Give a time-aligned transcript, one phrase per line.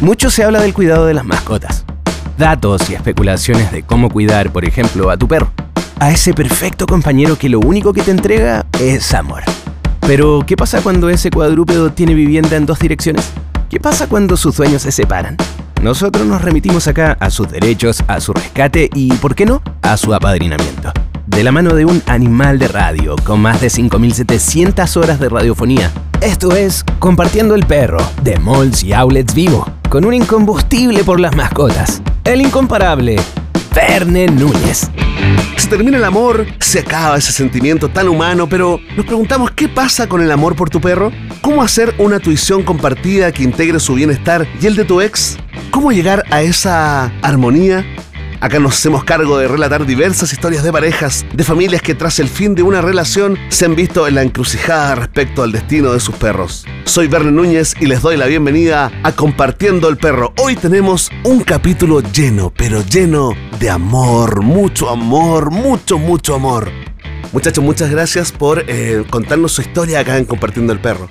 [0.00, 1.84] Mucho se habla del cuidado de las mascotas.
[2.38, 5.50] Datos y especulaciones de cómo cuidar, por ejemplo, a tu perro.
[5.98, 9.42] A ese perfecto compañero que lo único que te entrega es amor.
[10.02, 13.28] Pero, ¿qué pasa cuando ese cuadrúpedo tiene vivienda en dos direcciones?
[13.68, 15.36] ¿Qué pasa cuando sus dueños se separan?
[15.82, 19.96] Nosotros nos remitimos acá a sus derechos, a su rescate y, ¿por qué no?, a
[19.96, 20.92] su apadrinamiento.
[21.28, 25.92] De la mano de un animal de radio con más de 5.700 horas de radiofonía.
[26.20, 31.36] Esto es Compartiendo el Perro, de Malls y Outlets Vivo, con un incombustible por las
[31.36, 32.02] mascotas.
[32.24, 33.16] El incomparable,
[33.74, 34.90] Verne Núñez.
[35.56, 40.08] Se termina el amor, se acaba ese sentimiento tan humano, pero nos preguntamos qué pasa
[40.08, 44.48] con el amor por tu perro, cómo hacer una tuición compartida que integre su bienestar
[44.60, 45.36] y el de tu ex,
[45.70, 47.84] cómo llegar a esa armonía
[48.40, 52.28] Acá nos hacemos cargo de relatar diversas historias de parejas, de familias que tras el
[52.28, 56.14] fin de una relación se han visto en la encrucijada respecto al destino de sus
[56.14, 56.64] perros.
[56.84, 60.34] Soy Verne Núñez y les doy la bienvenida a Compartiendo el Perro.
[60.36, 66.70] Hoy tenemos un capítulo lleno, pero lleno de amor, mucho amor, mucho, mucho amor.
[67.32, 71.10] Muchachos, muchas gracias por eh, contarnos su historia acá en Compartiendo el Perro.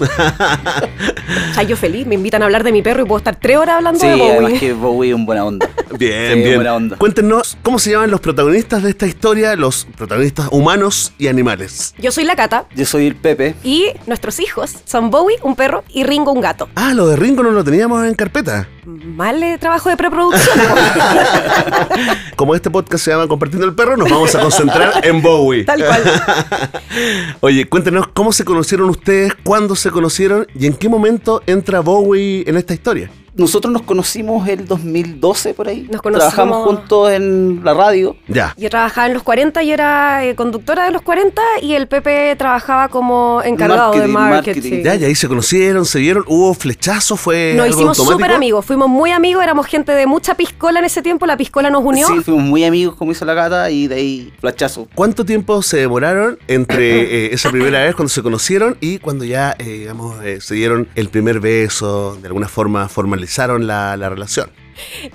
[1.50, 3.56] o sea, yo feliz, me invitan a hablar de mi perro y puedo estar tres
[3.56, 4.32] horas hablando Sí, de Bowie.
[4.32, 5.68] además que Bowie es un buena onda.
[5.98, 6.54] Bien, Sí, bien.
[6.56, 6.96] buena onda.
[6.96, 11.94] Cuéntenos cómo se llaman los protagonistas de esta historia, los protagonistas humanos y animales.
[11.98, 13.54] Yo soy la Cata Yo soy el Pepe.
[13.62, 16.68] y nuestros hijos son Bowie, un perro, y Ringo, un gato.
[16.74, 18.68] Ah, lo de Ringo no lo teníamos en carpeta.
[18.84, 20.58] Mal eh, trabajo de preproducción.
[22.36, 25.64] Como este podcast se llama Compartiendo el Perro, nos vamos a concentrar en Bowie.
[25.64, 26.02] Tal cual.
[27.40, 32.44] Oye, cuéntenos cómo se conocieron ustedes, cuándo se conocieron y en qué momento entra Bowie
[32.46, 33.10] en esta historia.
[33.36, 35.88] Nosotros nos conocimos el 2012 por ahí.
[35.90, 38.16] Nos conocimos- Trabajamos juntos en la radio.
[38.28, 38.54] Ya.
[38.56, 42.34] Yo trabajaba en los 40 y era eh, conductora de los 40 y el Pepe
[42.36, 44.82] trabajaba como encargado de Marketing, marketing.
[44.84, 47.54] Ya, y ahí se conocieron, se vieron, hubo flechazo, fue.
[47.56, 51.02] Nos algo hicimos súper amigos, fuimos muy amigos, éramos gente de mucha piscola en ese
[51.02, 52.06] tiempo, la piscola nos unió.
[52.06, 54.88] Sí, fuimos muy amigos, como hizo la gata, y de ahí flachazo.
[54.94, 59.56] ¿Cuánto tiempo se demoraron entre eh, esa primera vez cuando se conocieron y cuando ya,
[59.58, 62.88] eh, digamos, eh, se dieron el primer beso, de alguna forma
[63.24, 64.50] formalizaron la, la relación?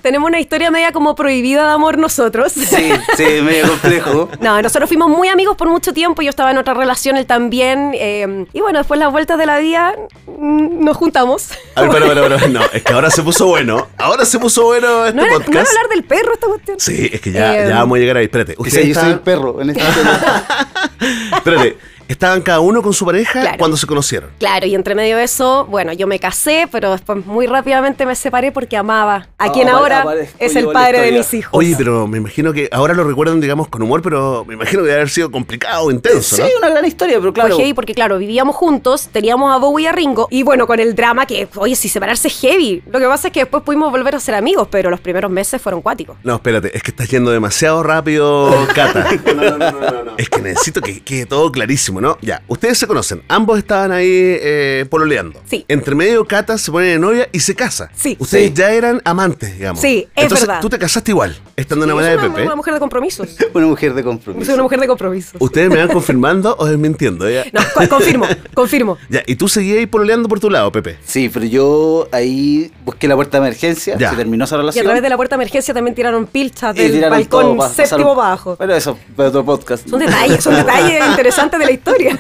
[0.02, 2.54] Tenemos una historia media como prohibida de amor nosotros.
[2.54, 4.30] Sí, sí, medio complejo.
[4.40, 7.92] No, nosotros fuimos muy amigos por mucho tiempo, yo estaba en otra relación, él también,
[7.94, 9.94] eh, y bueno, después las vueltas de la vida
[10.28, 11.50] mm, nos juntamos.
[11.76, 13.88] A ver, pero, pero, pero, no, es que ahora se puso bueno.
[13.98, 15.68] Ahora se puso bueno este No era, no era podcast.
[15.70, 16.80] hablar del perro esta cuestión.
[16.80, 18.26] Sí, es que ya, Eh, ya vamos a llegar ahí.
[18.26, 20.46] Espérate, O ustedes sea, yo soy el perro en esta historia.
[21.38, 21.78] espérate,
[22.10, 23.58] estaban cada uno con su pareja Claro.
[23.58, 24.30] cuando se conocieron.
[24.40, 28.16] Claro, y entre medio de eso, bueno, yo me casé, pero después muy rápidamente me
[28.16, 30.06] separé porque amaba a quien Ah, ahora
[30.40, 31.52] es el padre de mis hijos.
[31.54, 34.88] Oye, pero me imagino que ahora lo recuerdan, digamos, con humor, pero me imagino que
[34.88, 36.48] debe haber sido complicado, intenso, Sí, ¿no?
[36.58, 37.50] una gran historia, pero claro.
[37.56, 40.80] Fue heavy porque, claro, vivíamos juntos, teníamos a Bowie y a Ringo, y bueno, con
[40.80, 42.82] el drama que, oye, si separarse es heavy.
[42.92, 45.62] Lo que pasa es que después pudimos volver a ser amigos, pero los primeros meses
[45.62, 46.18] fueron cuáticos.
[46.24, 49.08] No, espérate, es que estás yendo demasiado rápido, Cata.
[49.28, 50.12] No, no, no, no, no.
[50.18, 52.18] Es que necesito que quede todo clarísimo, ¿no?
[52.22, 55.42] Ya, ustedes se conocen, ambos estaban ahí eh, pololeando.
[55.50, 55.66] Sí.
[55.68, 57.90] Entre medio, Cata se pone de novia y se casa.
[57.96, 58.16] Sí.
[58.20, 58.54] Ustedes Sí.
[58.56, 59.82] ya eran amantes, digamos.
[59.82, 60.62] Sí, es Entonces, verdad.
[60.62, 62.46] tú te casaste igual, estando Yo enamorada de una, Pepe.
[62.48, 63.30] una mujer de compromisos.
[63.54, 64.46] Una mujer de compromiso.
[64.46, 65.34] Soy una mujer de compromisos.
[65.40, 67.30] ¿Ustedes me van confirmando o desmintiendo?
[67.30, 68.98] Ya, No, co- confirmo, confirmo.
[69.10, 70.98] Ya, y tú seguías ahí pololeando por tu lado, Pepe.
[71.06, 74.12] Sí, pero yo ahí busqué la puerta de emergencia, Ya.
[74.12, 74.84] se terminó esa Y a relación.
[74.86, 77.86] través de la puerta de emergencia también tiraron pilchas del tiraron todo balcón pa- séptimo
[78.00, 78.56] pasaron- abajo.
[78.58, 79.88] Pero eso, para otro podcast.
[79.90, 82.20] Son detalles, son detalles interesantes de la historia.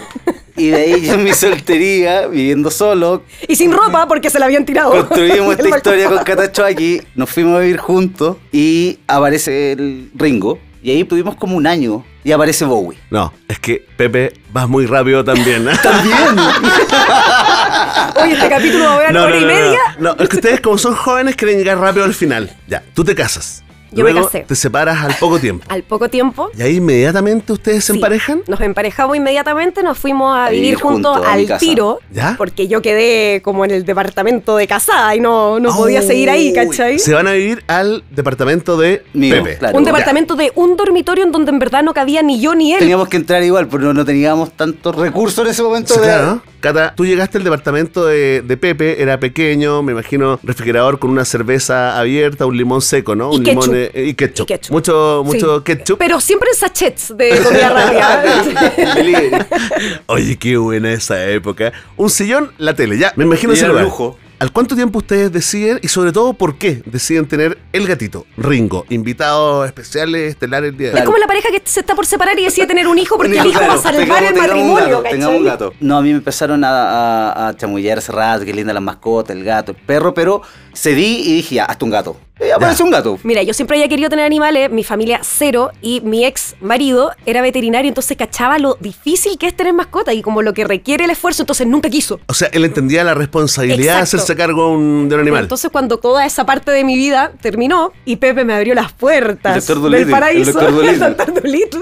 [0.59, 4.45] Y de ahí yo en mi soltería, viviendo solo, Y sin ropa porque se la
[4.45, 4.91] habían tirado.
[4.91, 10.59] construimos esta historia con Catacho aquí, nos fuimos a vivir juntos y aparece el Ringo.
[10.81, 12.97] Y ahí tuvimos como un año y aparece Bowie.
[13.11, 15.67] No, es que Pepe vas muy rápido también.
[15.67, 15.73] ¿eh?
[15.83, 16.17] También.
[18.23, 19.79] Oye, este capítulo va a durar No, hora no, y no, media.
[19.99, 22.55] no, no, es que ustedes como son jóvenes quieren llegar rápido al final.
[22.67, 23.63] Ya, tú te casas.
[23.91, 24.45] Yo me casé.
[24.47, 25.65] te separas al poco tiempo.
[25.69, 26.49] Al poco tiempo.
[26.57, 28.41] Y ahí inmediatamente ustedes se sí, emparejan.
[28.47, 31.99] Nos emparejamos inmediatamente, nos fuimos a A vivir vivir juntos al tiro.
[32.11, 32.35] ¿Ya?
[32.37, 36.53] Porque yo quedé como en el departamento de casada y no, no podía seguir ahí,
[36.53, 36.99] ¿cachai?
[36.99, 39.57] Se van a vivir al departamento de Mío, Pepe.
[39.57, 39.77] claro.
[39.77, 39.91] Un Ya.
[39.91, 42.79] departamento de un dormitorio en donde en verdad no cabía ni yo ni él.
[42.79, 45.93] Teníamos que entrar igual, pero no teníamos tantos recursos en ese momento.
[45.93, 46.41] Sí, de- claro, ¿no?
[46.59, 51.23] Cata, tú llegaste al departamento de, de Pepe, era pequeño, me imagino, refrigerador con una
[51.23, 53.31] cerveza abierta, un limón seco, ¿no?
[53.31, 54.43] Y un limón eh, y ketchup.
[54.43, 54.71] Y ketchup.
[54.71, 55.63] Mucho, mucho Sí.
[55.63, 55.97] ketchup.
[55.99, 59.47] Pero siempre en sachets de comida rápida.
[60.07, 61.71] Oye, qué buena esa época.
[61.97, 64.17] Un sillón, la tele, ya, me imagino ese lujo.
[64.39, 68.85] ¿Al cuánto tiempo ustedes deciden y sobre todo por qué deciden tener el gatito, Ringo,
[68.87, 71.05] invitado especial estelar el día de Es hoy?
[71.07, 73.47] como la pareja que se está por separar y decide tener un hijo porque el
[73.47, 75.37] hijo va a Claro, salvar tengamos- el tengamos un matrimonio, gato, tengamos ¿cachai?
[75.39, 75.73] un gato.
[75.81, 79.43] No, a mí me empezaron a, a, a chamullar rato, qué linda las mascotas, el
[79.43, 80.41] gato, el perro, pero
[80.73, 82.15] cedí y dije, ya, hazte un gato.
[82.45, 83.19] Y apareció un gato.
[83.23, 87.41] Mira, yo siempre había querido tener animales, mi familia cero y mi ex marido era
[87.41, 91.09] veterinario, entonces cachaba lo difícil que es tener mascota y como lo que requiere el
[91.11, 92.19] esfuerzo, entonces nunca quiso.
[92.27, 95.43] O sea, él entendía la responsabilidad de hacerse cargo un- de un animal.
[95.43, 99.67] Entonces cuando toda esa parte de mi vida terminó y Pepe me abrió las puertas
[99.67, 101.81] del Dolittle, paraíso, el doctor Dolittle.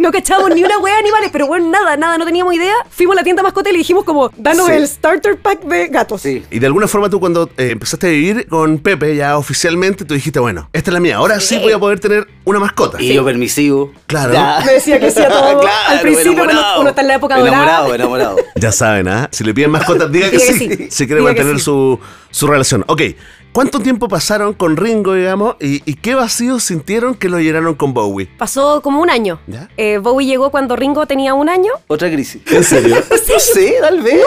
[0.00, 2.74] no cachábamos ni una wea de animales, pero bueno, nada, nada, no teníamos idea.
[2.90, 4.72] Fuimos a la tienda mascota y le dijimos como, danos Sí.
[4.72, 6.22] el starter pack de gatos.
[6.22, 6.44] Sí.
[6.50, 10.14] Y de alguna forma tú cuando eh, empezaste a vivir con Pepe ya oficialmente, tú
[10.14, 11.60] dijiste, bueno, esta es la mía, ahora sí, Sí.
[11.62, 13.00] voy a poder tener una mascota.
[13.00, 13.92] Y yo permisivo.
[14.06, 14.32] Claro.
[14.64, 15.60] Me decía que sí a todo.
[15.88, 16.80] Al principio, cuando enamorado.
[16.80, 17.94] uno está en la época Enamorado, dorada.
[17.94, 18.36] enamorado.
[18.56, 19.28] Ya saben, ¿ah?
[19.32, 20.54] Si le piden mascotas, diga que sí.
[20.54, 20.86] sí.
[20.90, 21.64] Si quiere mantener sí.
[21.64, 21.98] su,
[22.30, 22.84] su relación.
[22.88, 23.02] Ok,
[23.56, 25.56] ¿cuánto tiempo pasaron con Ringo, digamos?
[25.60, 28.28] ¿Y, y qué vacío sintieron que lo llenaron con Bowie?
[28.36, 29.40] Pasó como un año.
[29.46, 29.70] ¿Ya?
[29.78, 31.72] Eh, Bowie llegó cuando Ringo tenía un año.
[31.86, 32.42] Otra crisis.
[32.50, 32.96] ¿En serio?
[33.36, 34.22] No sé, tal vez.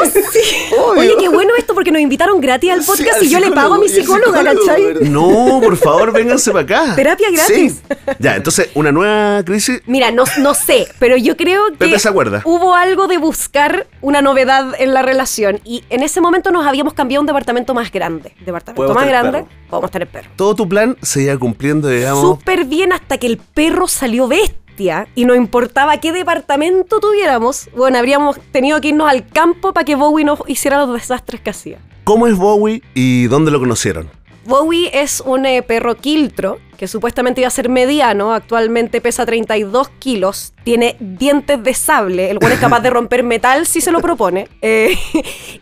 [0.96, 3.52] Oye, qué bueno esto porque nos invitaron gratis al Sí, podcast al y yo le
[3.52, 5.10] pago a mi psicóloga, ¿cachai?
[5.10, 6.96] no, por favor, vénganse para acá.
[6.96, 7.81] Terapia gratis.
[8.20, 9.81] Ya, entonces, una nueva crisis.
[9.86, 12.42] Mira, no, no sé, pero yo creo que Pepe se acuerda.
[12.46, 16.94] hubo algo de buscar una novedad en la relación y en ese momento nos habíamos
[16.94, 18.34] cambiado a un departamento más grande.
[18.46, 20.30] Departamento más tener grande, podemos tener perro.
[20.36, 22.21] Todo tu plan se iba cumpliendo, digamos.
[22.21, 27.98] Súper bien hasta que el perro salió bestia y no importaba qué departamento tuviéramos, bueno,
[27.98, 31.80] habríamos tenido que irnos al campo para que Bowie nos hiciera los desastres que hacía.
[32.06, 34.10] ¿Cómo es Bowie y dónde lo conocieron?
[34.45, 39.90] Bowie es un eh, perro quiltro que supuestamente iba a ser mediano, actualmente pesa 32
[40.00, 44.00] kilos, tiene dientes de sable, el cual es capaz de romper metal si se lo
[44.02, 44.48] propone.
[44.62, 44.96] Eh,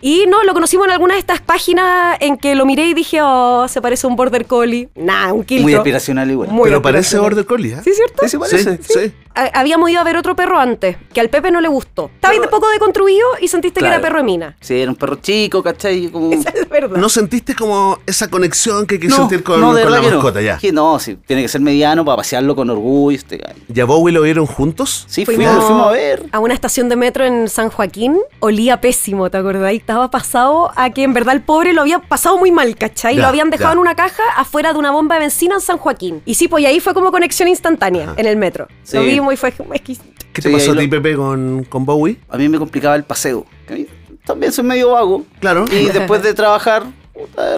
[0.01, 3.19] y no, lo conocimos en alguna de estas páginas en que lo miré y dije,
[3.21, 4.89] oh, se parece a un border collie.
[4.95, 5.63] Nah, un quiltro.
[5.63, 6.49] Muy aspiracional igual.
[6.49, 7.17] Muy Pero parece.
[7.17, 7.81] Border Collie, ¿ah?
[7.83, 8.15] ¿Sí, cierto?
[8.23, 8.77] Sí, sí, parece.
[8.83, 9.13] Sí, sí.
[9.33, 12.11] Ha- Habíamos ido a ver otro perro antes, que al Pepe no le gustó.
[12.13, 14.57] Estaba Pero- un poco deconstruido y sentiste que era perro de mina.
[14.61, 16.09] Sí, era un perro chico, ¿cachai?
[16.09, 16.33] Como...
[16.33, 16.97] Esa es la verdad.
[16.97, 20.45] ¿No sentiste como esa conexión que quise sentir con, no, con la que mascota no.
[20.45, 20.57] ya?
[20.57, 23.15] Que no, tiene que ser mediano para pasearlo con orgullo.
[23.17, 23.59] Este gallo.
[23.73, 25.05] ¿Y a Bowie lo vieron juntos?
[25.07, 26.23] Sí, Fuimos- fuimos, fuimos a ver.
[26.31, 29.73] a una estación de metro en San Joaquín, olía pésimo, ¿te acordás?
[29.73, 33.15] Y Estaba pasado a que en verdad el pobre lo había pasado muy mal, ¿cachai?
[33.15, 33.73] Ya, lo habían dejado ya.
[33.73, 36.21] en una caja afuera de una bomba de benzina en San Joaquín.
[36.25, 38.67] Y sí, pues y ahí fue como conexión instantánea en el metro.
[38.83, 38.97] Sí.
[38.97, 40.07] Lo vimos y fue exquisito.
[40.33, 42.17] ¿Qué te Sí, pasó a ti, lo- Pepe, con, con Bowie?
[42.29, 43.45] A mí me complicaba el paseo.
[43.65, 43.87] que a mí
[44.25, 45.23] también soy medio vago.
[45.39, 45.65] Claro.
[45.71, 46.83] Y después de trabajar,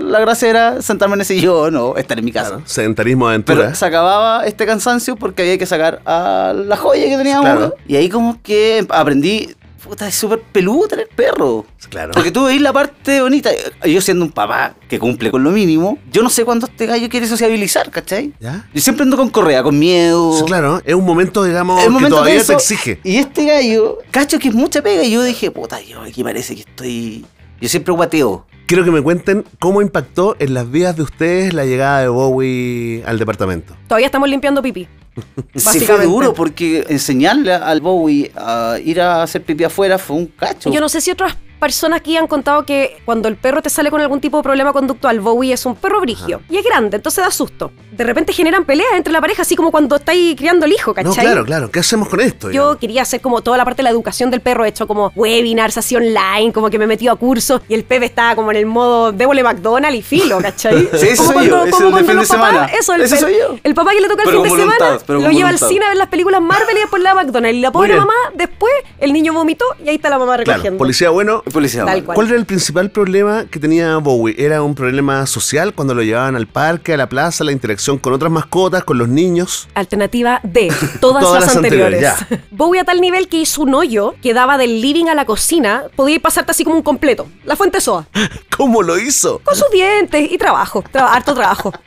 [0.01, 2.50] la gracia era sentarme en ese sillón o estar en mi casa.
[2.50, 3.63] Claro, Sedentarismo de aventura.
[3.63, 7.45] Pero se acababa este cansancio porque había que sacar a la joya que teníamos.
[7.45, 7.75] Claro.
[7.88, 11.65] Y ahí como que aprendí, puta, es súper peludo tener perro.
[11.89, 12.11] Claro.
[12.13, 13.50] Porque tú veis la parte bonita.
[13.83, 17.09] Yo siendo un papá que cumple con lo mínimo, yo no sé cuándo este gallo
[17.09, 18.33] quiere sociabilizar, ¿cachai?
[18.39, 18.67] ¿Ya?
[18.73, 20.33] Yo siempre ando con correa, con miedo.
[20.38, 23.00] Sí, claro, es un momento, digamos, que momento todavía te exige.
[23.03, 25.03] Y este gallo, cacho que es mucha pega.
[25.03, 27.25] Y yo dije, puta, yo aquí parece que estoy.
[27.59, 28.45] Yo siempre guateo.
[28.69, 33.04] Quiero que me cuenten cómo impactó en las vidas de ustedes la llegada de Bowie
[33.04, 33.74] al departamento.
[33.88, 34.88] Todavía estamos limpiando pipí.
[35.56, 40.27] Sí fue duro porque enseñarle al Bowie a ir a hacer pipí afuera fue un
[40.27, 40.71] cacho.
[40.71, 43.89] Yo no sé si otras personas aquí han contado que cuando el perro te sale
[43.89, 47.24] con algún tipo de problema conductual, Bowie es un perro brigio y es grande, entonces
[47.25, 47.71] da susto.
[47.99, 51.09] De repente generan peleas entre la pareja, así como cuando estáis criando el hijo, ¿cachai?
[51.09, 51.69] No, claro, claro.
[51.71, 52.47] ¿Qué hacemos con esto?
[52.47, 52.77] Yo digamos?
[52.77, 55.77] quería hacer como toda la parte de la educación del perro, he hecho como webinars
[55.77, 58.57] así online, como que me he metido a cursos y el Pepe estaba como en
[58.57, 60.87] el modo débole McDonald's y filo, ¿cachai?
[60.99, 62.65] Sí, ese como soy yo, ese como de cuando fin de los papás- semana.
[62.79, 63.56] Eso, el, Ese el- soy yo.
[63.63, 65.68] el papá que le toca el Pero fin de semana lo lleva al voluntad.
[65.68, 67.57] cine a ver las películas Marvel y después le da McDonald's.
[67.57, 70.77] Y la pobre mamá, después el niño vomitó y ahí está la mamá Claro, recogiendo.
[70.77, 71.44] policía bueno.
[71.51, 71.83] Policía.
[71.83, 72.06] Tal bueno.
[72.06, 72.15] cual.
[72.15, 74.35] ¿Cuál era el principal problema que tenía Bowie?
[74.37, 78.13] ¿Era un problema social cuando lo llevaban al parque, a la plaza, la interacción con
[78.13, 79.67] otras mascotas, con los niños?
[79.73, 82.05] Alternativa D, todas, Todas las, las anteriores.
[82.05, 85.25] anteriores, Bowie a tal nivel que hizo un hoyo que daba del living a la
[85.25, 87.27] cocina, podía pasarte así como un completo.
[87.45, 88.07] La fuente soa.
[88.57, 89.39] ¿Cómo lo hizo?
[89.43, 91.73] Con sus dientes y trabajo, tra- harto trabajo.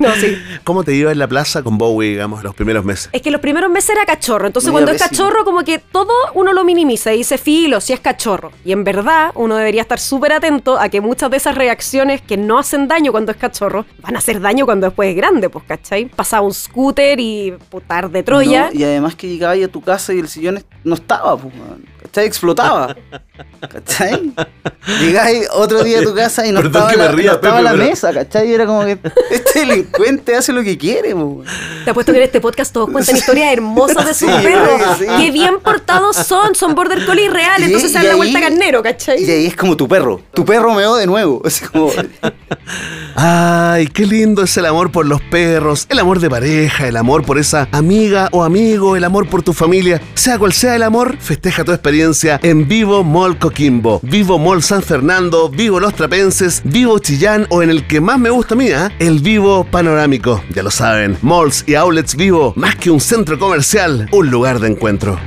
[0.10, 0.34] No, sí.
[0.64, 3.10] ¿Cómo te iba en la plaza con Bowie, digamos, los primeros meses?
[3.12, 6.12] Es que los primeros meses era cachorro, entonces Muy cuando es cachorro como que todo
[6.32, 8.50] uno lo minimiza y dice filo, si es cachorro.
[8.64, 12.38] Y en verdad uno debería estar súper atento a que muchas de esas reacciones que
[12.38, 15.66] no hacen daño cuando es cachorro, van a hacer daño cuando después es grande, pues,
[15.66, 16.06] ¿cachai?
[16.06, 18.70] Pasaba un scooter y putar de Troya.
[18.72, 21.52] No, y además que llegaba ahí a tu casa y el sillón no estaba, pues,
[22.10, 22.26] ¿cachai?
[22.26, 22.96] Explotaba.
[23.60, 24.32] ¿Cachai?
[25.00, 27.36] Llegáis otro día a tu casa y no Perdón estaba, que me la, ría, no
[27.36, 28.50] estaba Pepe, la pero- mesa, ¿cachai?
[28.50, 28.98] Y era como que
[29.30, 31.42] este delincuente hace lo que quiere, po.
[31.84, 34.80] Te apuesto que en este podcast todos cuentan historias hermosas de sus Sí, perros.
[34.98, 35.06] sí.
[35.18, 38.18] Qué bien portados son, son border collie real, Y- entonces se dan y la ahí-
[38.18, 39.22] vuelta carnero, ¿cachai?
[39.22, 40.20] Y ahí es como tu perro.
[40.34, 41.40] Tu perro meó de nuevo.
[41.44, 41.90] Así como.
[43.16, 47.24] Ay, qué lindo es el amor por los perros, el amor de pareja, el amor
[47.24, 50.00] por esa amiga o amigo, el amor por tu familia.
[50.14, 54.82] Sea cual sea el amor, festeja tu experiencia en Vivo Mall Coquimbo, Vivo Mall San
[54.82, 58.70] Fernando, Vivo Los Trapenses, Vivo Chillán o en el que más me gusta a mí,
[58.70, 58.90] ¿ah?
[58.98, 60.42] el Vivo Panorámico.
[60.54, 64.68] Ya lo saben, malls y outlets Vivo, más que un centro comercial, un lugar de
[64.68, 65.18] encuentro.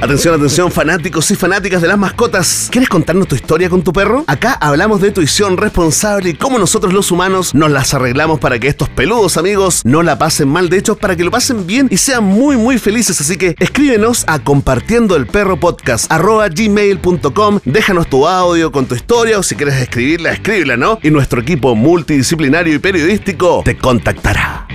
[0.00, 2.68] Atención, atención, fanáticos y fanáticas de las mascotas.
[2.70, 4.22] ¿Quieres contarnos tu historia con tu perro?
[4.28, 8.68] Acá hablamos de tuición responsable y cómo nosotros los humanos nos las arreglamos para que
[8.68, 11.96] estos peludos amigos no la pasen mal, de hecho, para que lo pasen bien y
[11.96, 13.20] sean muy, muy felices.
[13.20, 17.58] Así que escríbenos a compartiendo el perro podcast gmail.com.
[17.64, 21.00] Déjanos tu audio con tu historia o si quieres escribirla, escríbela, ¿no?
[21.02, 24.67] Y nuestro equipo multidisciplinario y periodístico te contactará.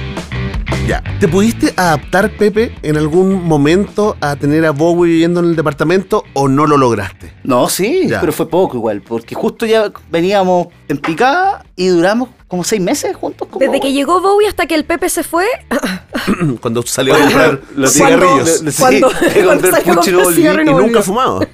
[0.87, 1.01] Ya.
[1.19, 6.23] ¿Te pudiste adaptar, Pepe, en algún momento a tener a Bowie viviendo en el departamento
[6.33, 7.33] o no lo lograste?
[7.43, 8.19] No, sí, Ya.
[8.19, 9.01] pero fue poco igual.
[9.01, 13.47] Porque justo ya veníamos en picada y duramos como seis meses juntos.
[13.49, 15.45] como- Desde que llegó Bowie hasta que el Pepe se fue,
[16.61, 18.49] Cuando salió a comprar Los cigarrillos.
[18.59, 18.75] cigarrillos.
[18.75, 19.11] Sí, cuando,
[19.45, 19.71] cuando
[20.03, 21.39] salió a y no nunca fumado.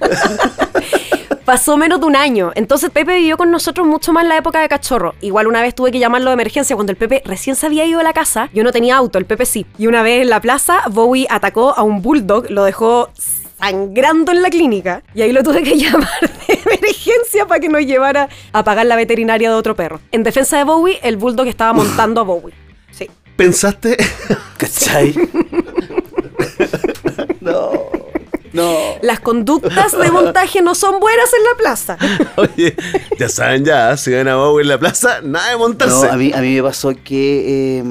[1.50, 2.52] Pasó menos de un año.
[2.54, 5.16] Entonces Pepe vivió con nosotros mucho más en la época de cachorro.
[5.20, 7.98] Igual una vez tuve que llamarlo de emergencia cuando el Pepe recién se había ido
[7.98, 8.48] de la casa.
[8.54, 9.66] Yo no tenía auto, el Pepe sí.
[9.76, 13.10] Y una vez en la plaza, Bowie atacó a un bulldog, lo dejó
[13.58, 15.02] sangrando en la clínica.
[15.12, 18.94] Y ahí lo tuve que llamar de emergencia para que nos llevara a pagar la
[18.94, 19.98] veterinaria de otro perro.
[20.12, 22.54] En defensa de Bowie, el bulldog estaba montando a Bowie.
[22.92, 23.10] Sí.
[23.34, 23.96] ¿Pensaste?
[24.56, 25.16] ¿Cachai?
[27.40, 27.72] no.
[28.60, 28.76] No.
[29.02, 31.98] Las conductas de montaje no son buenas en la plaza.
[32.36, 32.74] Oye,
[33.18, 36.08] ya saben ya, si ven a Bowie en la plaza, nada de No, montarse.
[36.08, 37.82] a mí, a mí me pasó que eh,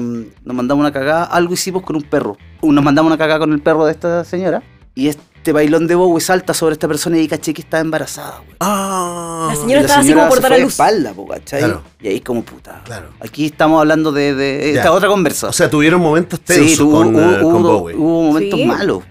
[0.44, 2.36] nos mandamos una cagada, algo hicimos con un perro.
[2.62, 4.62] Nos mandamos una cagada con el perro de esta señora
[4.94, 8.38] y este bailón de Bowie salta sobre esta persona y caché que estaba embarazada.
[8.44, 8.56] güey.
[8.60, 10.72] Ah, La señora estaba así como por dar a luz.
[10.72, 11.60] espalda, po, ¿cachai?
[11.60, 11.82] Claro.
[12.02, 12.82] Y ahí como puta.
[12.84, 13.08] Claro.
[13.20, 14.80] Aquí estamos hablando de, de Ya.
[14.80, 15.48] esta otra conversa.
[15.48, 17.96] O sea, tuvieron momentos tensos sí, tuvo- con, hubo, eh, con hubo- Bowie.
[17.96, 18.66] hubo momentos Sí.
[18.66, 19.02] malos.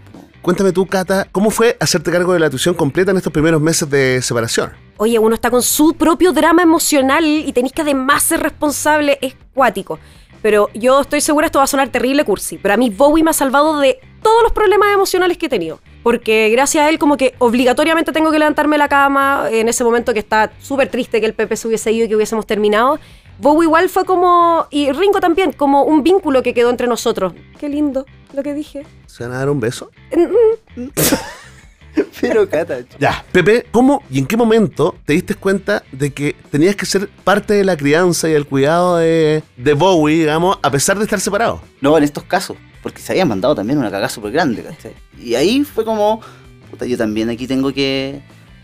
[0.41, 3.89] Cuéntame tú, Cata, ¿cómo fue hacerte cargo de la tuición completa en estos primeros meses
[3.89, 4.72] de separación?
[4.96, 9.36] Oye, uno está con su propio drama emocional y tenéis que además ser responsable, es
[9.53, 10.00] cuático.
[10.41, 13.31] Pero yo estoy segura, esto va a sonar terrible cursi, pero a mí Bowie me
[13.31, 15.81] ha salvado de todos los problemas emocionales que he tenido.
[16.03, 20.13] Porque gracias a él como que obligatoriamente tengo que levantarme la cama en ese momento
[20.13, 22.98] que está súper triste que el Pepe se hubiese ido y que hubiésemos terminado.
[23.39, 27.34] Bowie igual fue como, y Ringo también, como un vínculo que quedó entre nosotros.
[27.60, 28.86] Qué lindo lo que dije.
[29.07, 29.89] ¿Se van a dar un beso?
[32.21, 33.25] Pero, Cata, Ya.
[33.31, 37.53] Pepe, ¿cómo y en qué momento te diste cuenta de que tenías que ser parte
[37.53, 41.62] de la crianza y el cuidado de, de Bowie, digamos, a pesar de estar separado?
[41.81, 42.57] No, en estos casos.
[42.83, 44.93] Porque se habían mandado también una cagada súper grande, ¿cachai?
[45.17, 46.21] Y ahí fue como,
[46.69, 48.21] puta, yo también aquí tengo que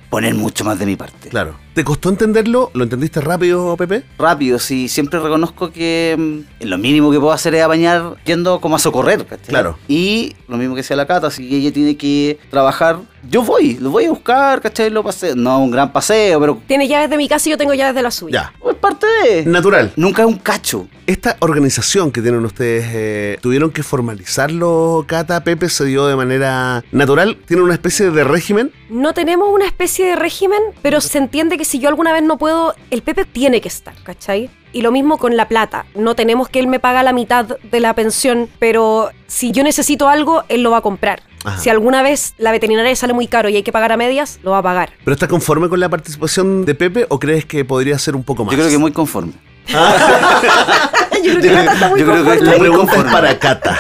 [0.09, 1.29] poner mucho más de mi parte.
[1.29, 1.57] Claro.
[1.75, 2.71] ¿Te costó entenderlo?
[2.73, 4.05] ¿Lo entendiste rápido, Pepe?
[4.17, 8.77] Rápido, sí, siempre reconozco que mm, lo mínimo que puedo hacer es apañar yendo como
[8.77, 9.49] a socorrer, ¿cachai?
[9.49, 9.77] Claro.
[9.89, 13.89] Y lo mismo que sea la cata, si ella tiene que trabajar, yo voy, lo
[13.89, 14.89] voy a buscar, ¿cachai?
[14.89, 17.73] Lo paseo, no un gran paseo, pero Tiene llaves de mi casa y yo tengo
[17.73, 18.53] llaves de la suya.
[18.63, 18.69] Ya.
[18.71, 19.45] es parte de...
[19.45, 19.91] Natural.
[19.97, 20.87] Nunca es un cacho.
[21.07, 25.43] Esta organización que tienen ustedes, eh, ¿tuvieron que formalizarlo, Cata?
[25.43, 27.37] ¿Pepe se dio de manera natural?
[27.45, 28.71] ¿Tienen una especie de régimen?
[28.89, 32.37] No tenemos una especie de régimen, pero se entiende que si yo alguna vez no
[32.37, 34.49] puedo, el Pepe tiene que estar, ¿cachai?
[34.71, 35.85] Y lo mismo con la plata.
[35.95, 40.09] No tenemos que él me paga la mitad de la pensión, pero si yo necesito
[40.09, 41.23] algo, él lo va a comprar.
[41.43, 41.59] Ajá.
[41.59, 44.51] Si alguna vez la veterinaria sale muy caro y hay que pagar a medias, lo
[44.51, 44.91] va a pagar.
[45.03, 48.45] ¿Pero estás conforme con la participación de Pepe o crees que podría ser un poco
[48.45, 48.51] más?
[48.53, 49.33] Yo creo que muy conforme.
[49.67, 49.73] yo
[51.21, 52.35] creo que Cata está muy yo creo que.
[52.41, 53.11] La muy pregunta es conforme.
[53.11, 53.79] para Cata.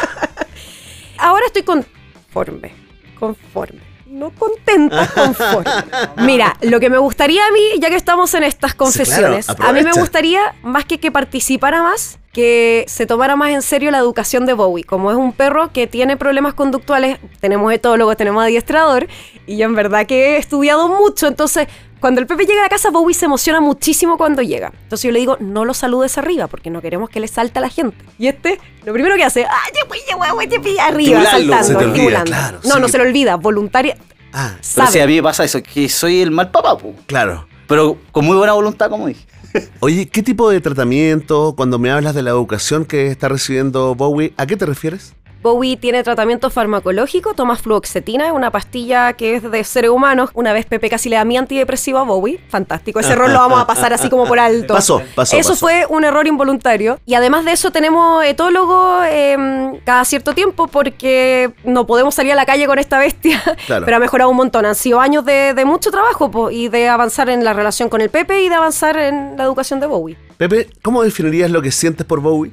[1.17, 2.73] Ahora estoy conforme.
[3.19, 3.94] Conforme.
[4.15, 5.69] No contenta, conforme.
[6.25, 9.73] Mira, lo que me gustaría a mí, ya que estamos en estas confesiones, claro, a
[9.73, 13.97] mí me gustaría más que que participara más, que se tomara más en serio la
[13.97, 14.85] educación de Bowie.
[14.85, 19.07] Como es un perro que tiene problemas conductuales, tenemos etólogos, tenemos adiestrador,
[19.47, 21.67] y yo en verdad que he estudiado mucho, entonces
[21.99, 24.71] cuando el Pepe llega a la casa, Bowie se emociona muchísimo cuando llega.
[24.83, 27.61] Entonces yo le digo, no lo saludes arriba, porque no queremos que le salte a
[27.61, 27.97] la gente.
[28.19, 31.63] Y este, lo primero que hace, ¡ay, ya, pues, ya, guau, ya, pues", arriba, saltando,
[31.63, 32.25] se te olvida, estimulando.
[32.31, 33.97] claro, no, sí no que- se lo olvida, voluntaria.
[34.33, 34.91] Ah, Pero sabe.
[34.91, 36.93] si a mí me pasa eso, que soy el mal papá, po.
[37.05, 37.47] claro.
[37.67, 39.25] pero con muy buena voluntad, como dije.
[39.79, 44.33] Oye, ¿qué tipo de tratamiento, cuando me hablas de la educación que está recibiendo Bowie,
[44.37, 45.13] a qué te refieres?
[45.45, 50.31] Bowie tiene tratamiento farmacológico, toma fluoxetina, una pastilla que es de seres humanos.
[50.33, 52.39] Una vez Pepe casi le da mi antidepresivo a Bowie.
[52.49, 52.99] Fantástico.
[52.99, 54.73] Ese error lo vamos a pasar así como por alto.
[54.73, 55.37] Pasó, pasó.
[55.37, 55.59] Eso pasó.
[55.59, 56.99] fue un error involuntario.
[57.05, 62.35] Y además de eso tenemos etólogo em, cada cierto tiempo porque no podemos salir a
[62.35, 63.41] la calle con esta bestia.
[63.67, 63.85] Claro.
[63.85, 64.65] Pero ha mejorado un montón.
[64.65, 68.01] Han sido años de, de mucho trabajo po, y de avanzar en la relación con
[68.01, 70.17] el Pepe y de avanzar en la educación de Bowie.
[70.37, 72.51] Pepe, ¿cómo definirías lo que sientes por Bowie?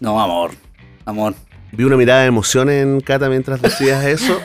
[0.00, 0.50] No, amor.
[1.04, 1.34] Amor.
[1.72, 4.40] Vi una mirada de emoción en Cata mientras decías eso.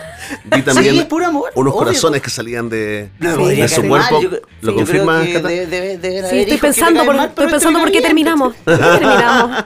[0.45, 1.51] Vi también Sí, puro amor.
[1.55, 1.85] unos obvio.
[1.85, 4.21] corazones que salían de, No Sí, su cuerpo.
[4.21, 4.29] yo-
[4.61, 5.47] ¿Lo yo confirmas, Cata?
[5.47, 8.53] de- Sí, estoy pensando por, mal, estoy pensando por qué terminamos.
[8.63, 9.65] ¿Por qué terminamos?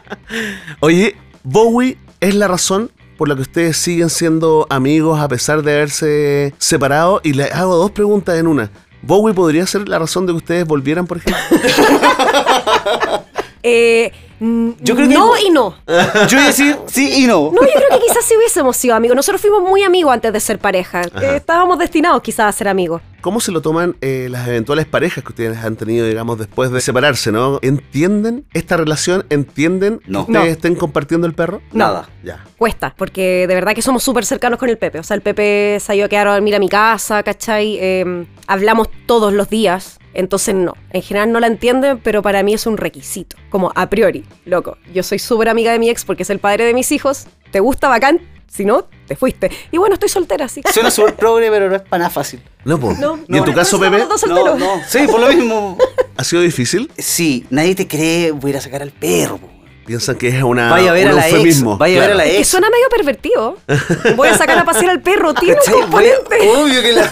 [0.81, 5.71] Oye, Bowie es la razón por la que ustedes siguen siendo amigos a pesar de
[5.73, 7.21] haberse separado.
[7.23, 8.69] Y le hago dos preguntas en una.
[9.01, 11.41] ¿Bowie podría ser la razón de que ustedes volvieran, por ejemplo?
[13.63, 15.75] Eh, Yo creo que- no y no.
[15.88, 17.51] Yo iba a decir sí y no.
[17.51, 19.15] No, yo creo que quizás si hubiésemos sido amigos.
[19.15, 21.01] Nosotros fuimos muy amigos antes de ser pareja.
[21.01, 23.01] Eh, estábamos destinados quizás a ser amigos.
[23.27, 26.79] ¿Cómo se lo toman eh, las eventuales parejas que ustedes han tenido, digamos, después de
[26.79, 27.60] separarse, no?
[27.62, 29.25] ¿Entienden esta relación?
[29.29, 30.25] ¿Entienden No.
[30.25, 30.51] que ustedes No.
[30.53, 31.62] estén compartiendo el perro?
[31.74, 32.07] Nada.
[32.24, 32.46] Ya.
[32.57, 35.00] Cuesta, porque de verdad que somos súper cercanos con el Pepe.
[35.00, 37.77] O sea, el Pepe se ha ido a quedar a dormir a mi casa, ¿cachai?
[37.81, 40.00] Eh, hablamos todos los días.
[40.13, 40.75] Entonces, no.
[40.91, 43.36] En general no la entienden, pero para mí es un requisito.
[43.50, 44.77] Como a priori, loco.
[44.93, 47.27] Yo soy súper amiga de mi ex porque es el padre de mis hijos.
[47.51, 48.22] ¿Te gusta bacán?
[48.51, 49.51] Si no, te fuiste.
[49.72, 50.72] Y bueno, estoy soltera, así que.
[50.72, 52.42] Suena súper progre, pero no es para nada fácil.
[52.66, 52.94] No, po.
[52.94, 54.58] No, ¿Y en tu caso, Pepe, No, solteros.
[54.58, 54.82] no.
[54.88, 55.77] Sí, por lo mismo.
[56.18, 56.92] ha sido difícil?
[56.98, 59.38] Sí, nadie te cree, voy a ir a sacar al perro.
[59.38, 59.50] po.
[59.86, 62.16] Piensan que es una, Vaya a ver un a la ex, vaya a ver a
[62.16, 62.48] la Es que ex.
[62.50, 63.58] suena medio pervertido.
[64.18, 66.39] Voy a sacar a pasear al perro, componente.
[66.42, 67.10] Obvio que la...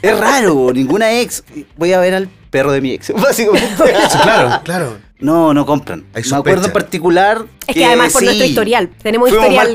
[0.00, 1.44] Es raro, ninguna ex.
[1.76, 3.84] Voy a ver al perro de mi ex, básicamente.
[4.22, 4.96] Claro, claro.
[5.18, 6.06] No, no compran.
[6.14, 7.44] Hay Me acuerdo en particular.
[7.68, 8.90] Es que además por sí, nuestro historial.
[9.02, 9.74] Tenemos historial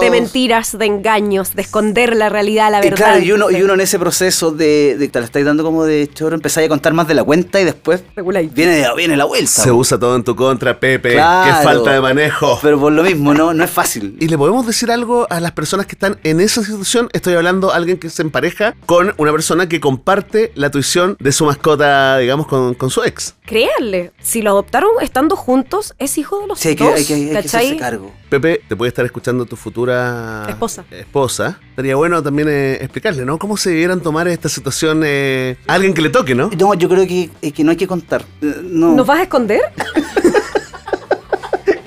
[0.00, 2.96] de mentiras, de engaños, de esconder la realidad, la Y verdad.
[2.96, 5.84] claro, y uno, y uno en ese proceso de, de te la estáis dando como
[5.84, 8.52] de choro, empezáis a contar más de la cuenta y después Reguláis.
[8.52, 9.50] viene, viene la vuelta.
[9.50, 11.14] Se usa todo en tu contra, Pepe.
[11.14, 11.56] Claro.
[11.58, 12.58] Qué falta de manejo.
[12.62, 14.16] Pero por lo mismo, no, no es fácil.
[14.20, 17.08] ¿Y le podemos decir algo a las personas que están en esa situación?
[17.12, 21.32] Estoy hablando de alguien que se empareja con una persona que comparte la tuición de
[21.32, 23.34] su mascota, digamos, con, con su ex.
[23.46, 26.94] Créanle, si lo adoptaron estando juntos, es hijo de los Sí, hay que, dos.
[26.94, 27.64] hay que, hay que ¿cachai?
[27.66, 28.12] hacerse cargo.
[28.28, 30.84] Pepe, te puede estar escuchando tu futura Esposa.
[30.90, 31.58] esposa.
[31.70, 33.38] Estaría bueno también eh, explicarle, ¿no?
[33.38, 36.50] ¿Cómo se debieran tomar esta situación eh, a alguien que le toque, ¿no?
[36.58, 38.24] No, yo creo que, es que no hay que contar.
[38.42, 38.94] Eh, No.
[38.94, 39.60] ¿Nos vas a esconder?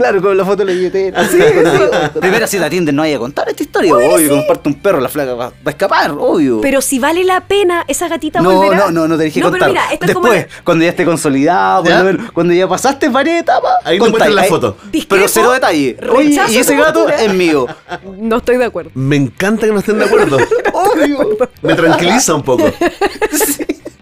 [0.04, 1.26] Claro, con la foto de la billetera.
[1.30, 1.38] Sí,
[2.20, 3.96] Primero, si te atienden, no hay que contar esta historia.
[3.96, 6.60] obvio, comparte un perro, la flaca va, va a escapar, obvio.
[6.60, 8.88] Pero si vale la pena, esa gatita no, volverá.
[8.88, 9.70] no, no, no tenés que no, contar.
[9.70, 10.63] Pero mira, esto Después, es como...
[10.66, 12.02] cuando ya esté consolidado, ¿Ya?
[12.02, 14.76] cuando, cuando ya pasaste varias etapas, Ahí te muestran la foto.
[14.92, 15.98] Discrepo, Pero cero detalle.
[16.13, 17.66] Oye, y ese gato es mío.
[18.18, 18.92] No estoy de acuerdo.
[18.96, 20.38] Me encanta que no estén de acuerdo.
[20.74, 21.38] Obvio.
[21.62, 22.66] Me tranquiliza un poco.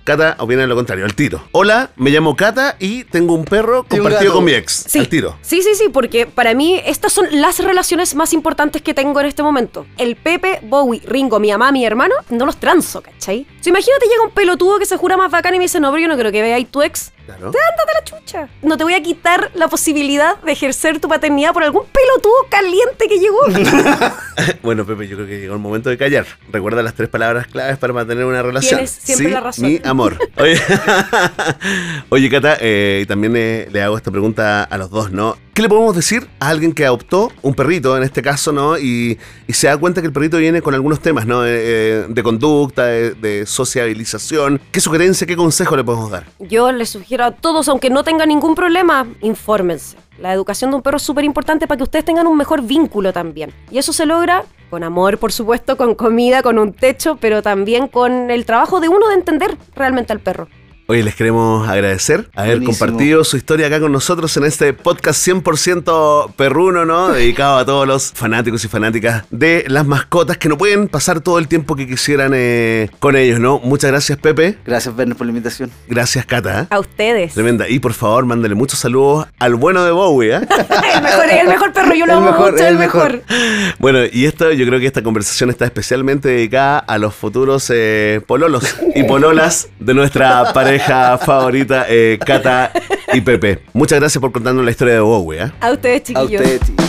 [0.03, 1.43] Cata opina lo contrario, al tiro.
[1.51, 4.33] Hola, me llamo Cata y tengo un perro Y un compartido gato.
[4.33, 4.85] con mi ex.
[4.87, 4.97] Sí.
[4.99, 5.37] Al tiro.
[5.41, 9.27] Sí, sí, sí, porque para mí estas son las relaciones más importantes que tengo en
[9.27, 9.85] este momento.
[9.97, 13.45] El Pepe, Bowie, Ringo, mi mamá, mi hermano, no los transo, ¿cachai?
[13.59, 15.91] O sea, imagínate llega un pelotudo que se jura más bacán y me dice, no,
[15.91, 17.11] pero yo no creo que veáis tu ex.
[17.25, 17.47] Claro.
[17.47, 18.49] Ándate la chucha.
[18.61, 23.07] No te voy a quitar la posibilidad de ejercer tu paternidad por algún pelotudo caliente
[23.07, 23.39] que llegó.
[24.63, 26.25] Bueno, Pepe, yo creo que llegó el momento de callar.
[26.51, 28.79] Recuerda las tres palabras claves para mantener una relación.
[28.79, 29.65] Tienes siempre Sí, la razón.
[29.65, 30.17] Mi amor.
[30.37, 30.59] Oye,
[32.09, 35.37] Oye Cata, eh, y también eh, le hago esta pregunta a los dos, ¿no?
[35.53, 38.77] ¿Qué le podemos decir a alguien que adoptó un perrito, en este caso, ¿no?
[38.77, 41.45] Y, y se da cuenta que el perrito viene con algunos temas, ¿no?
[41.45, 44.61] Eh, eh, de conducta, de, de sociabilización.
[44.71, 46.25] ¿Qué sugerencia, qué consejo le podemos dar?
[46.39, 49.97] Yo les sugiero a todos, aunque no tengan ningún problema, infórmense.
[50.19, 53.11] La educación de un perro es súper importante para que ustedes tengan un mejor vínculo
[53.11, 53.51] también.
[53.71, 57.89] Y eso se logra con amor, por supuesto, con comida, con un techo, pero también
[57.89, 60.47] con el trabajo de uno de entender realmente al perro.
[60.87, 62.77] Oye, les queremos agradecer haber Buenísimo.
[62.87, 67.09] compartido su historia acá con nosotros en este podcast 100% perruno, ¿no?
[67.13, 71.39] Dedicado a todos los fanáticos y fanáticas de las mascotas que no pueden pasar todo
[71.39, 73.59] el tiempo que quisieran eh, con ellos, ¿no?
[73.59, 74.57] Muchas gracias, Pepe.
[74.65, 75.71] Gracias, Werner, por la invitación.
[75.87, 76.63] Gracias, Cata.
[76.63, 76.67] ¿eh?
[76.69, 77.33] A ustedes.
[77.35, 77.69] Tremenda.
[77.69, 80.41] Y por favor, mándale muchos saludos al bueno de Bowie, ¿eh?
[80.95, 83.23] el, mejor, el mejor perro, yo lo El amo mejor, mucho, el el mejor.
[83.29, 83.75] mejor.
[83.79, 88.19] Bueno, y esto, yo creo que esta conversación está especialmente dedicada a los futuros eh,
[88.27, 90.80] pololos y pololas de nuestra pareja
[91.25, 92.71] favorita, eh, Cata
[93.13, 93.63] y Pepe.
[93.73, 95.51] Muchas gracias por contarnos la historia de Bowie, ¿eh?
[95.59, 96.41] A ustedes, A chiquillos.
[96.41, 96.85] ustedes, chicos.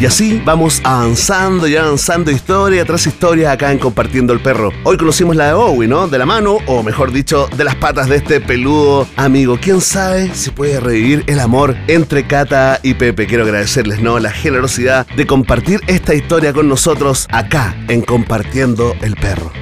[0.00, 4.72] Y así vamos avanzando y avanzando historia tras historia acá en Compartiendo el Perro.
[4.82, 6.08] Hoy conocimos la de Owie, ¿no?
[6.08, 9.56] De la mano, o mejor dicho, de las patas de este peludo amigo.
[9.62, 13.28] ¿Quién sabe si puede revivir el amor entre Cata y Pepe?
[13.28, 14.18] Quiero agradecerles, ¿no?
[14.18, 19.52] La generosidad de compartir esta historia con nosotros acá en Compartiendo el Perro.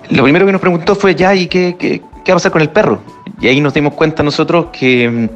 [0.10, 2.62] lo primero que nos preguntó fue, ya, ¿y qué, qué, qué va a pasar con
[2.62, 3.00] el perro?
[3.40, 5.30] Y ahí nos dimos cuenta nosotros que mm,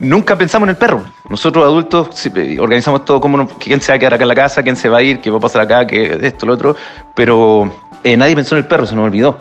[0.00, 1.04] nunca pensamos en el perro.
[1.28, 4.62] Nosotros adultos eh, organizamos todo como quién se va a quedar acá en la casa,
[4.62, 6.76] quién se va a ir, qué va a pasar acá, qué esto, lo otro,
[7.14, 7.72] pero
[8.04, 9.38] eh, nadie pensó en el perro, se nos olvidó.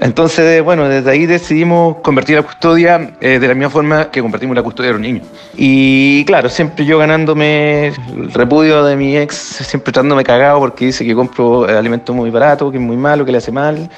[0.00, 4.56] Entonces, bueno, desde ahí decidimos convertir la custodia eh, de la misma forma que compartimos
[4.56, 5.26] la custodia de los niños.
[5.54, 11.04] Y claro, siempre yo ganándome el repudio de mi ex, siempre tratándome cagado porque dice
[11.04, 13.90] que compro eh, alimento muy barato, que es muy malo, que le hace mal.